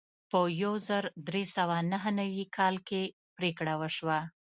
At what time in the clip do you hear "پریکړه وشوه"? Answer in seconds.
3.37-4.19